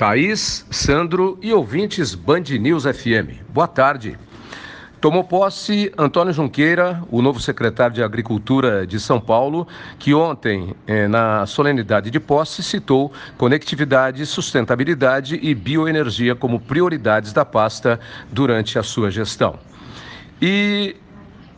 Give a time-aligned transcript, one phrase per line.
[0.00, 3.44] Thaís, Sandro e ouvintes Band News FM.
[3.50, 4.18] Boa tarde.
[4.98, 11.06] Tomou posse Antônio Junqueira, o novo secretário de Agricultura de São Paulo, que ontem, eh,
[11.06, 18.00] na solenidade de posse, citou conectividade, sustentabilidade e bioenergia como prioridades da pasta
[18.32, 19.58] durante a sua gestão.
[20.40, 20.96] E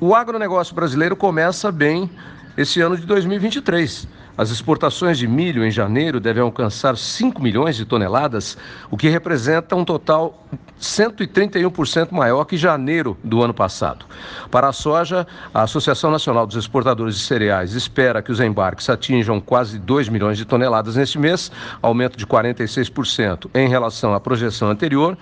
[0.00, 2.08] o agronegócio brasileiro começa bem
[2.56, 4.08] esse ano de 2023.
[4.36, 8.56] As exportações de milho em janeiro devem alcançar 5 milhões de toneladas,
[8.90, 10.46] o que representa um total
[10.80, 14.06] 131% maior que janeiro do ano passado.
[14.50, 19.40] Para a soja, a Associação Nacional dos Exportadores de Cereais espera que os embarques atinjam
[19.40, 25.18] quase 2 milhões de toneladas neste mês, aumento de 46% em relação à projeção anterior.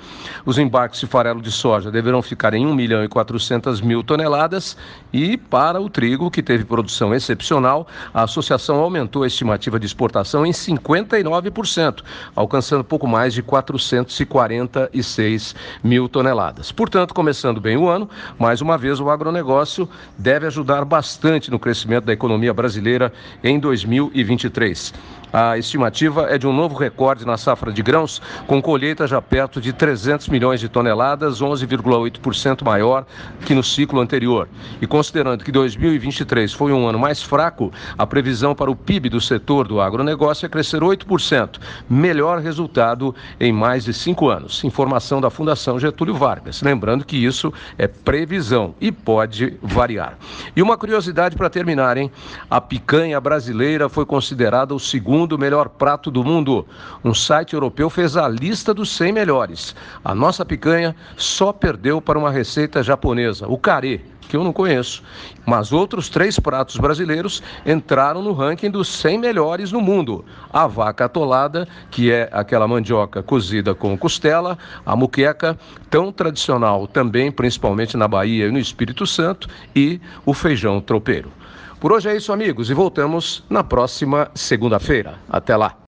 [0.47, 4.77] Os embarques de farelo de soja deverão ficar em 1 milhão e 400 mil toneladas
[5.13, 9.87] e para o trigo, que teve produção excepcional, a associação aumentou aumentou a estimativa de
[9.87, 12.03] exportação em 59%,
[12.37, 16.71] alcançando pouco mais de 446 mil toneladas.
[16.71, 22.05] Portanto, começando bem o ano, mais uma vez o agronegócio deve ajudar bastante no crescimento
[22.05, 23.11] da economia brasileira
[23.43, 24.93] em 2023.
[25.33, 29.61] A estimativa é de um novo recorde na safra de grãos, com colheita já perto
[29.61, 33.05] de 300 milhões de toneladas, 11,8% maior
[33.45, 34.49] que no ciclo anterior.
[34.81, 39.21] E considerando que 2023 foi um ano mais fraco, a previsão para o PIB do
[39.21, 44.65] setor do agronegócio é crescer 8%, melhor resultado em mais de cinco anos.
[44.65, 46.63] Informação da Fundação Getúlio Vargas.
[46.63, 50.17] Lembrando que isso é previsão e pode variar.
[50.55, 52.11] E uma curiosidade para terminar, hein?
[52.51, 56.67] A picanha brasileira foi considerada o segundo melhor prato do mundo.
[57.05, 59.75] Um site europeu fez a lista dos 100 melhores.
[60.05, 65.03] A nossa picanha só perdeu para uma receita japonesa, o carê, que eu não conheço.
[65.47, 70.25] Mas outros três pratos brasileiros entraram no ranking dos 100 melhores no mundo.
[70.53, 75.59] A vaca atolada, que é aquela mandioca cozida com costela, a muqueca,
[75.91, 81.33] tão tradicional também, principalmente na Bahia e no Espírito Santo, e o feijão tropeiro.
[81.81, 85.15] Por hoje é isso, amigos, e voltamos na próxima segunda-feira.
[85.31, 85.75] Até lá.